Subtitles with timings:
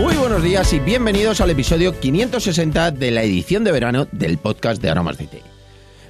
[0.00, 4.80] Muy buenos días y bienvenidos al episodio 560 de la edición de verano del podcast
[4.80, 5.42] de Aromas de Té.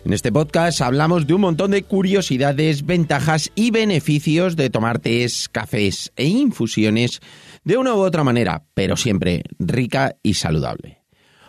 [0.04, 5.48] En este podcast hablamos de un montón de curiosidades, ventajas y beneficios de tomar tés,
[5.48, 7.18] cafés e infusiones
[7.64, 10.99] de una u otra manera, pero siempre rica y saludable.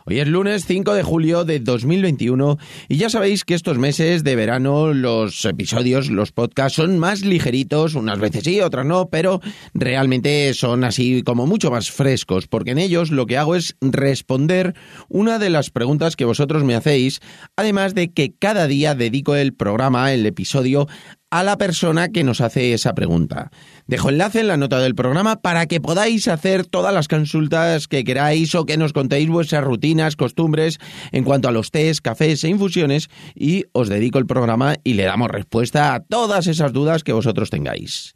[0.03, 2.57] Hoy es lunes 5 de julio de 2021
[2.89, 7.93] y ya sabéis que estos meses de verano los episodios, los podcasts son más ligeritos,
[7.93, 9.41] unas veces sí, otras no, pero
[9.75, 14.73] realmente son así como mucho más frescos, porque en ellos lo que hago es responder
[15.07, 17.19] una de las preguntas que vosotros me hacéis,
[17.55, 20.87] además de que cada día dedico el programa, el episodio,
[21.31, 23.51] a la persona que nos hace esa pregunta.
[23.87, 28.03] Dejo enlace en la nota del programa para que podáis hacer todas las consultas que
[28.03, 30.77] queráis o que nos contéis vuestras rutinas, costumbres
[31.11, 35.03] en cuanto a los tés, cafés e infusiones y os dedico el programa y le
[35.03, 38.13] damos respuesta a todas esas dudas que vosotros tengáis.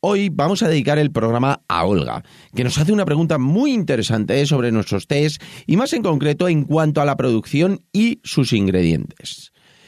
[0.00, 4.44] Hoy vamos a dedicar el programa a Olga, que nos hace una pregunta muy interesante
[4.46, 9.53] sobre nuestros tés y más en concreto en cuanto a la producción y sus ingredientes.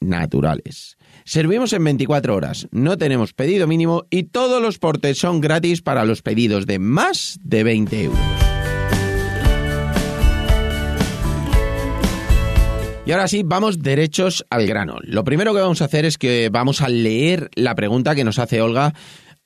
[0.00, 0.96] naturales.
[1.24, 6.04] Servimos en 24 horas, no tenemos pedido mínimo y todos los portes son gratis para
[6.04, 8.18] los pedidos de más de 20 euros.
[13.08, 14.98] Y ahora sí, vamos derechos al grano.
[15.00, 18.38] Lo primero que vamos a hacer es que vamos a leer la pregunta que nos
[18.38, 18.92] hace Olga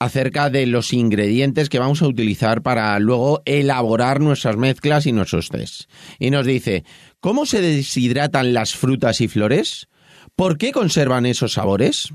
[0.01, 5.49] acerca de los ingredientes que vamos a utilizar para luego elaborar nuestras mezclas y nuestros
[5.49, 5.83] test.
[6.19, 6.83] Y nos dice,
[7.21, 9.87] ¿cómo se deshidratan las frutas y flores?
[10.37, 12.13] ¿Por qué conservan esos sabores?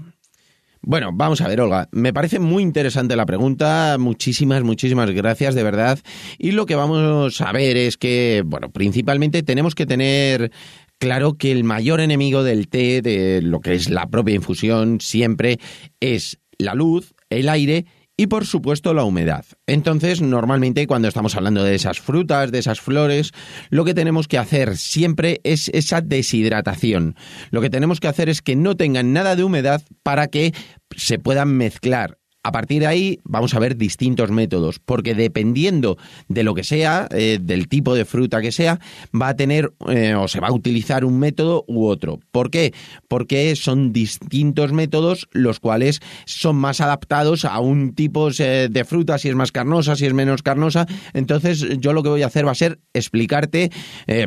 [0.81, 1.89] Bueno, vamos a ver, Olga.
[1.91, 3.97] Me parece muy interesante la pregunta.
[3.99, 5.99] Muchísimas, muchísimas gracias, de verdad.
[6.37, 10.51] Y lo que vamos a ver es que, bueno, principalmente tenemos que tener
[10.97, 15.59] claro que el mayor enemigo del té, de lo que es la propia infusión, siempre
[15.99, 17.85] es la luz, el aire
[18.17, 19.45] y por supuesto la humedad.
[19.67, 23.31] Entonces, normalmente cuando estamos hablando de esas frutas, de esas flores,
[23.69, 27.15] lo que tenemos que hacer siempre es esa deshidratación.
[27.51, 30.53] Lo que tenemos que hacer es que no tengan nada de humedad para que
[30.95, 35.97] se puedan mezclar a partir de ahí vamos a ver distintos métodos, porque dependiendo
[36.29, 38.79] de lo que sea, eh, del tipo de fruta que sea,
[39.13, 42.19] va a tener eh, o se va a utilizar un método u otro.
[42.31, 42.73] ¿Por qué?
[43.09, 49.17] Porque son distintos métodos los cuales son más adaptados a un tipo eh, de fruta,
[49.17, 50.87] si es más carnosa, si es menos carnosa.
[51.13, 53.71] Entonces yo lo que voy a hacer va a ser explicarte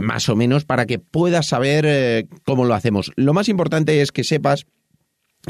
[0.03, 3.13] más o menos para que puedas saber cómo lo hacemos.
[3.17, 4.67] Lo más importante es que sepas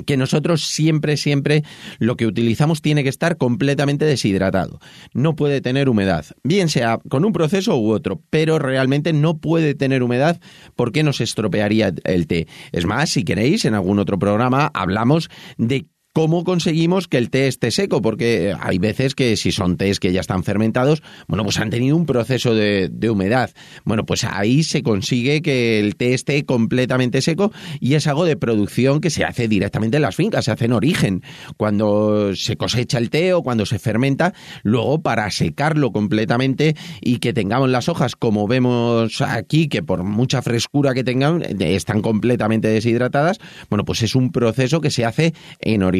[0.06, 1.64] que nosotros siempre, siempre
[1.98, 4.78] lo que utilizamos tiene que estar completamente deshidratado.
[5.12, 9.74] No puede tener humedad, bien sea con un proceso u otro, pero realmente no puede
[9.74, 10.40] tener humedad
[10.76, 12.46] porque nos estropearía el té.
[12.72, 17.46] Es más, si queréis, en algún otro programa hablamos de ¿Cómo conseguimos que el té
[17.46, 18.02] esté seco?
[18.02, 21.96] Porque hay veces que si son tés que ya están fermentados, bueno, pues han tenido
[21.96, 23.50] un proceso de, humedad.
[23.84, 28.36] Bueno, pues ahí se consigue que el té esté completamente seco y es algo de
[28.36, 31.22] producción que se hace directamente en las fincas, se hace en origen.
[31.56, 34.34] Cuando se cosecha el té o cuando se fermenta,
[34.64, 40.42] luego para secarlo completamente y que tengamos las hojas como vemos aquí, que por mucha
[40.42, 43.38] frescura que tengan, están completamente deshidratadas,
[43.68, 45.99] bueno, pues es un proceso que se hace en origen.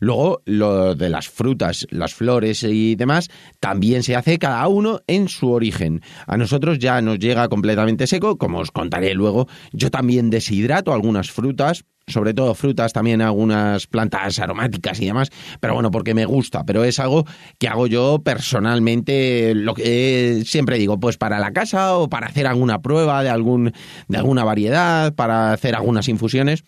[0.00, 3.30] Luego, lo de las frutas, las flores y demás,
[3.60, 6.02] también se hace cada uno en su origen.
[6.26, 9.48] A nosotros ya nos llega completamente seco, como os contaré luego.
[9.72, 15.74] Yo también deshidrato algunas frutas, sobre todo frutas, también algunas plantas aromáticas y demás, pero
[15.74, 17.24] bueno, porque me gusta, pero es algo
[17.58, 22.46] que hago yo personalmente, lo que siempre digo, pues para la casa o para hacer
[22.46, 23.72] alguna prueba de algún
[24.08, 26.64] de alguna variedad, para hacer algunas infusiones,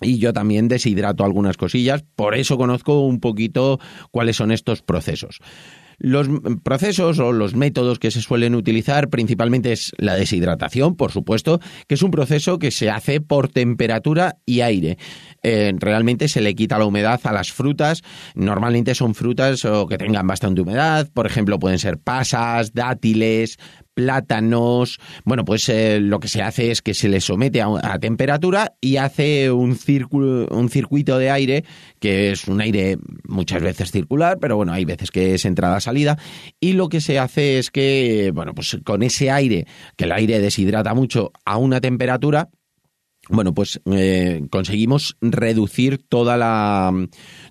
[0.00, 3.80] y yo también deshidrato algunas cosillas, por eso conozco un poquito
[4.10, 5.40] cuáles son estos procesos.
[6.00, 6.28] Los
[6.62, 11.96] procesos o los métodos que se suelen utilizar principalmente es la deshidratación, por supuesto, que
[11.96, 14.96] es un proceso que se hace por temperatura y aire.
[15.42, 18.02] Eh, realmente se le quita la humedad a las frutas.
[18.36, 23.58] Normalmente son frutas que tengan bastante humedad, por ejemplo, pueden ser pasas, dátiles,
[23.98, 25.00] plátanos.
[25.24, 28.98] Bueno, pues eh, lo que se hace es que se le somete a, temperatura y
[28.98, 31.64] hace un, círculo, un circuito de aire,
[31.98, 36.16] que es un aire muchas veces circular, pero bueno, hay veces que es entrada-salida.
[36.60, 39.66] Y lo que se hace es que, bueno, pues con ese aire,
[39.96, 42.50] que el aire deshidrata mucho a una temperatura,
[43.28, 46.92] bueno, pues eh, conseguimos reducir toda la,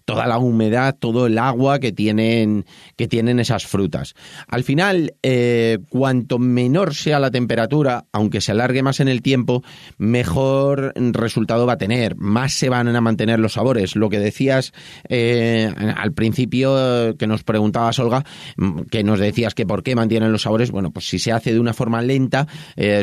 [0.05, 2.65] toda la humedad, todo el agua que tienen,
[2.95, 4.15] que tienen esas frutas.
[4.47, 9.63] Al final, eh, cuanto menor sea la temperatura, aunque se alargue más en el tiempo,
[9.97, 13.95] mejor resultado va a tener, más se van a mantener los sabores.
[13.95, 14.73] Lo que decías
[15.09, 18.23] eh, al principio que nos preguntabas, Olga,
[18.57, 21.53] mm, que nos decías que por qué mantienen los sabores, bueno, pues si se hace
[21.53, 22.47] de una forma lenta,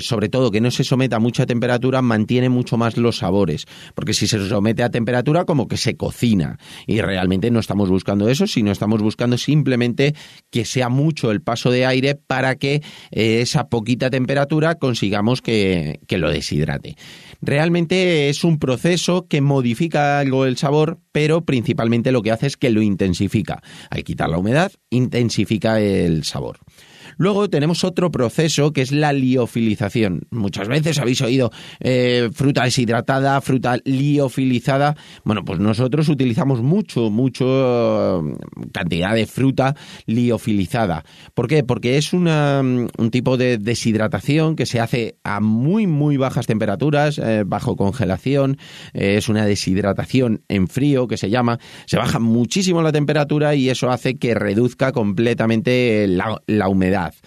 [0.01, 4.15] sobre todo que no se someta a mucha temperatura, mantiene mucho más los sabores, porque
[4.15, 8.47] si se somete a temperatura como que se cocina y realmente no estamos buscando eso,
[8.47, 10.15] sino estamos buscando simplemente
[10.51, 16.01] que sea mucho el paso de aire para que eh, esa poquita temperatura consigamos que,
[16.07, 16.97] que lo deshidrate.
[17.41, 22.57] Realmente es un proceso que modifica algo el sabor, pero principalmente lo que hace es
[22.57, 23.63] que lo intensifica.
[23.91, 26.59] Al quitar la humedad, intensifica el sabor.
[27.17, 30.23] Luego tenemos otro proceso que es la liofilización.
[30.31, 31.51] Muchas veces habéis oído
[31.81, 34.97] eh, fruta deshidratada, fruta liofilizada.
[35.25, 38.37] Bueno, pues nosotros utilizamos mucho, mucho eh,
[38.73, 39.77] cantidad de fruta
[40.07, 41.05] liofilizada.
[41.35, 41.65] ¿Por qué?
[41.65, 47.19] Porque es una, un tipo de deshidratación que se hace a muy, muy bajas temperaturas,
[47.19, 48.59] eh, bajo congelación.
[48.93, 51.59] es una deshidratación en frío que se llama.
[51.87, 57.21] Se baja muchísimo la temperatura y eso hace que reduzca completamente la humedad path.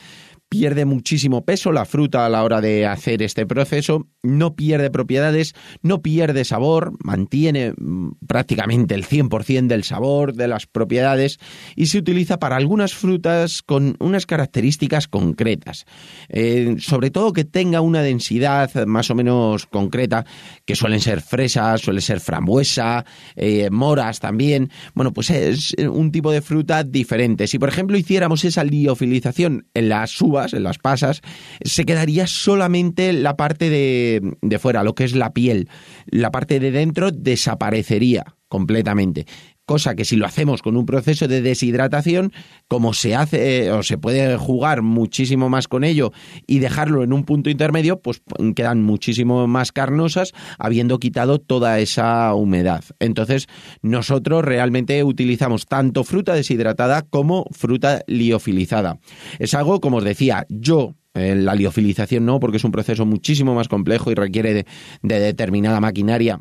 [0.49, 5.53] Pierde muchísimo peso la fruta a la hora de hacer este proceso, no pierde propiedades,
[5.81, 11.39] no pierde sabor, mantiene mm, prácticamente el 100% del sabor, de las propiedades
[11.75, 15.85] y se utiliza para algunas frutas con unas características concretas.
[16.29, 20.25] Eh, sobre todo que tenga una densidad más o menos concreta,
[20.63, 23.05] que suelen ser fresas, suele ser frambuesa,
[23.35, 24.71] eh, moras también.
[24.93, 27.47] Bueno, pues es un tipo de fruta diferente.
[27.47, 31.21] Si por ejemplo hiciéramos esa liofilización en las uvas, en las pasas,
[31.61, 35.69] se quedaría solamente la parte de, de fuera, lo que es la piel.
[36.05, 39.25] La parte de dentro desaparecería completamente
[39.67, 42.31] cosa que si lo hacemos con un proceso de deshidratación,
[42.69, 46.13] como se hace eh, o se puede jugar muchísimo más con ello
[46.47, 48.21] y dejarlo en un punto intermedio, pues
[48.55, 52.83] quedan muchísimo más carnosas habiendo quitado toda esa humedad.
[52.99, 53.47] Entonces,
[53.81, 58.99] nosotros realmente utilizamos tanto fruta deshidratada como fruta liofilizada.
[59.37, 63.53] Es algo, como os decía, yo eh, la liofilización no, porque es un proceso muchísimo
[63.53, 64.65] más complejo y requiere
[65.01, 66.39] de determinada maquinaria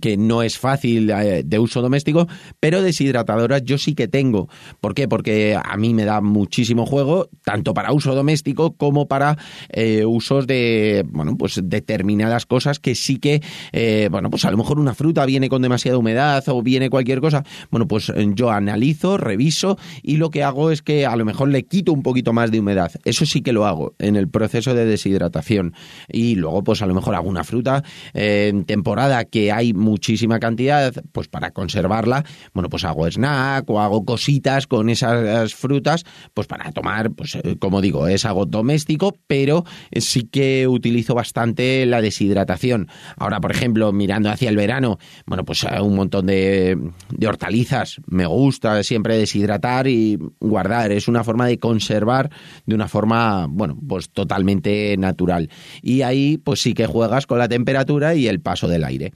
[0.00, 2.28] que no es fácil eh, de uso doméstico,
[2.60, 4.48] pero deshidratadoras yo sí que tengo.
[4.80, 5.08] ¿Por qué?
[5.08, 9.38] Porque a mí me da muchísimo juego, tanto para uso doméstico como para
[9.70, 13.42] eh, usos de, bueno, pues determinadas cosas que sí que,
[13.72, 17.20] eh, bueno, pues a lo mejor una fruta viene con demasiada humedad o viene cualquier
[17.20, 17.44] cosa.
[17.70, 21.62] Bueno, pues yo analizo, reviso y lo que hago es que a lo mejor le
[21.62, 22.92] quito un poquito más de humedad.
[23.04, 25.72] Eso sí que lo hago en el proceso de deshidratación.
[26.08, 27.82] Y luego, pues a lo mejor hago una fruta
[28.12, 34.66] temporada que hay muchísima cantidad, pues para conservarla, bueno, pues hago snack o hago cositas
[34.66, 36.04] con esas frutas,
[36.34, 41.86] pues para tomar, pues eh, como digo, es algo doméstico, pero sí que utilizo bastante
[41.86, 42.88] la deshidratación.
[43.16, 46.78] Ahora, por ejemplo, mirando hacia el verano, bueno, pues un montón de,
[47.10, 52.30] de hortalizas, me gusta siempre deshidratar y guardar, es una forma de conservar
[52.66, 55.50] de una forma, bueno, pues totalmente natural.
[55.82, 59.12] Y ahí, pues sí que juegas con la temperatura y el paso del aire.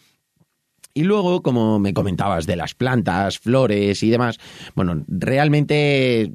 [0.94, 4.38] Y luego, como me comentabas de las plantas, flores y demás,
[4.74, 6.30] bueno, realmente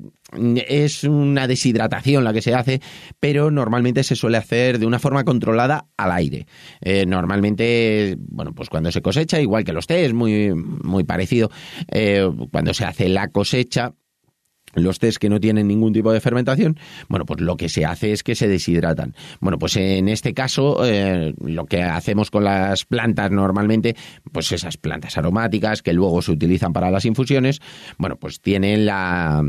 [0.67, 2.81] es una deshidratación la que se hace,
[3.19, 6.47] pero normalmente se suele hacer de una forma controlada al aire.
[6.81, 11.49] Eh, normalmente, bueno, pues cuando se cosecha, igual que los té, es muy, muy parecido,
[11.91, 13.93] eh, cuando se hace la cosecha,
[14.77, 16.77] los test que no tienen ningún tipo de fermentación,
[17.10, 19.15] bueno, pues lo que se hace es que se deshidratan.
[19.39, 23.96] Bueno, pues en este caso, eh, lo que hacemos con las plantas normalmente,
[24.31, 27.60] pues esas plantas aromáticas que luego se utilizan para las infusiones,
[27.98, 29.43] bueno, pues tienen la.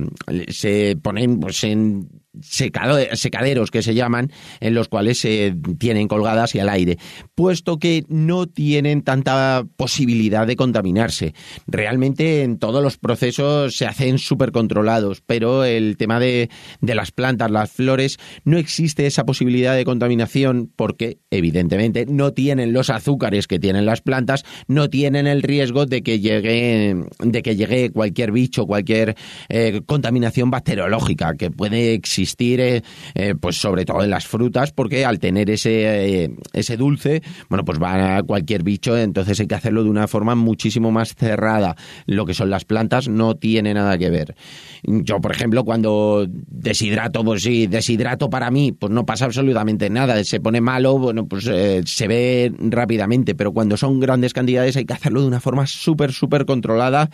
[0.48, 2.08] se ponen pues en
[2.40, 4.30] secaderos que se llaman,
[4.60, 6.98] en los cuales se tienen colgadas y al aire,
[7.38, 11.34] puesto que no tienen tanta posibilidad de contaminarse.
[11.68, 17.12] Realmente en todos los procesos se hacen súper controlados pero el tema de, de las
[17.12, 23.46] plantas, las flores, no existe esa posibilidad de contaminación porque, evidentemente, no tienen los azúcares
[23.46, 28.32] que tienen las plantas, no tienen el riesgo de que llegue, de que llegue cualquier
[28.32, 29.14] bicho, cualquier
[29.48, 32.82] eh, contaminación bacteriológica que puede existir, eh,
[33.14, 37.80] eh, pues sobre todo en las frutas, porque al tener ese, ese dulce, bueno, pues
[37.80, 41.76] va a cualquier bicho, entonces hay que hacerlo de una forma muchísimo más cerrada.
[42.06, 44.34] Lo que son las plantas no tiene nada que ver.
[44.82, 50.22] Yo, por ejemplo, cuando deshidrato, pues sí, deshidrato para mí, pues no pasa absolutamente nada.
[50.24, 54.94] Se pone malo, bueno, pues se ve rápidamente, pero cuando son grandes cantidades hay que
[54.94, 57.10] hacerlo de una forma súper, súper controlada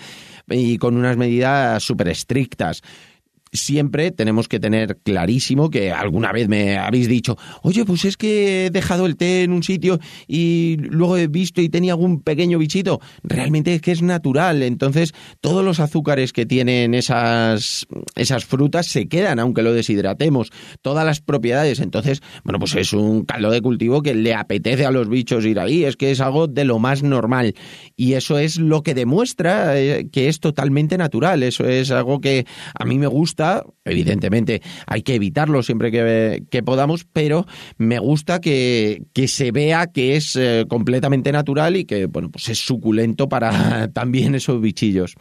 [0.49, 2.83] y con unas medidas súper estrictas
[3.55, 8.67] siempre tenemos que tener clarísimo que alguna vez me habéis dicho, oye, pues es que
[8.67, 12.59] he dejado el té en un sitio y luego he visto y tenía algún pequeño
[12.59, 13.01] bichito.
[13.23, 14.63] Realmente es que es natural.
[14.63, 20.51] Entonces, todos los azúcares que tienen esas, esas frutas se quedan, aunque lo deshidratemos.
[20.83, 21.79] Todas las propiedades.
[21.79, 25.61] Entonces, bueno, pues es un caldo de cultivo que le apetece a los bichos ir
[25.61, 25.85] ahí.
[25.85, 27.55] Es que es algo de lo más normal.
[27.97, 31.45] Y eso es lo que demuestra eh, que es totalmente natural.
[31.45, 33.44] Eso es algo que a mí me gusta
[33.85, 37.47] evidentemente hay que evitarlo siempre que, podamos, pero
[37.77, 42.59] me gusta que, se vea que es eh, completamente natural y que bueno, pues es
[42.59, 45.15] suculento para también esos bichillos.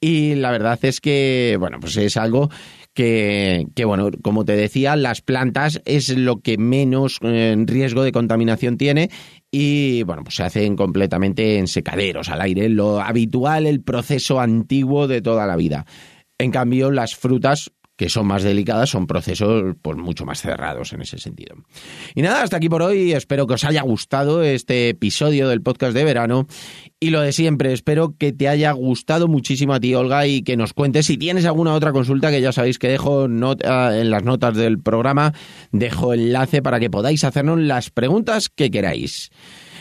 [0.00, 2.50] Y la verdad es que, bueno, pues es algo
[2.94, 8.76] que, bueno, como te decía, las plantas es lo que menos eh, riesgo de contaminación
[8.76, 9.10] tiene
[9.50, 15.08] y, bueno, pues se hacen completamente en secaderos, al aire, lo habitual, el proceso antiguo
[15.08, 15.86] de toda la vida.
[16.40, 17.70] En cambio, las frutas
[18.00, 21.56] que son más delicadas, son procesos pues, mucho más cerrados en ese sentido.
[22.14, 23.12] Y nada, hasta aquí por hoy.
[23.12, 26.46] Espero que os haya gustado este episodio del podcast de verano.
[26.98, 30.56] Y lo de siempre, espero que te haya gustado muchísimo a ti, Olga, y que
[30.56, 34.56] nos cuentes si tienes alguna otra consulta, que ya sabéis que dejo en las notas
[34.56, 35.34] del programa,
[35.70, 39.30] dejo enlace para que podáis hacernos las preguntas que queráis.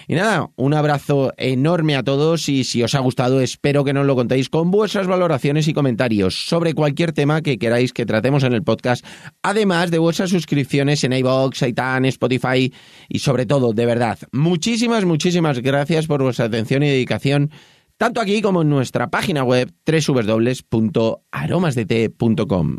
[0.10, 4.08] Y nada, un abrazo enorme a todos y si os ha gustado espero que nos
[4.08, 8.54] lo contéis con vuestras valoraciones y comentarios sobre cualquier tema que queráis que tratemos en
[8.54, 9.06] el podcast,
[9.44, 12.74] además de vuestras suscripciones en iVoox, Aitan, Spotify
[13.08, 17.52] y sobre todo, de verdad, muchísimas, muchísimas gracias por vuestra atención y dedicación
[18.00, 22.78] tanto aquí como en nuestra página web www.aromasdete.com.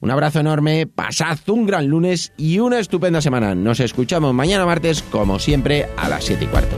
[0.00, 3.54] Un abrazo enorme, pasad un gran lunes y una estupenda semana.
[3.54, 6.76] Nos escuchamos mañana martes, como siempre, a las 7 y cuarto.